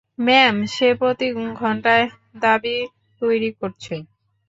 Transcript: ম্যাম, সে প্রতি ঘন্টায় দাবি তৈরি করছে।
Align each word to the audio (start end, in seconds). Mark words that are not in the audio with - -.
ম্যাম, 0.19 0.55
সে 0.73 0.87
প্রতি 0.99 1.27
ঘন্টায় 1.55 2.05
দাবি 2.41 2.77
তৈরি 3.21 3.49
করছে। 3.59 3.93